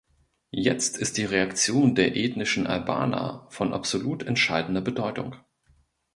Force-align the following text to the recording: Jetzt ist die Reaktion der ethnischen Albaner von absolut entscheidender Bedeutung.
Jetzt 0.55 0.97
ist 0.97 1.17
die 1.17 1.25
Reaktion 1.25 1.93
der 1.93 2.17
ethnischen 2.17 2.65
Albaner 2.65 3.45
von 3.49 3.71
absolut 3.71 4.23
entscheidender 4.23 4.81
Bedeutung. 4.81 5.35